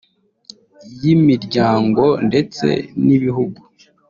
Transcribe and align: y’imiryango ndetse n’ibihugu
y’imiryango 1.01 2.05
ndetse 2.27 2.67
n’ibihugu 3.05 3.61